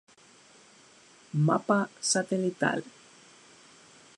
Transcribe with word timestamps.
Mapa 1.45 1.85
Satelital 2.01 2.81